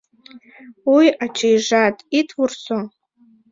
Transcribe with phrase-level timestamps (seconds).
[0.95, 2.79] Ой, ачийжат, ит вурсо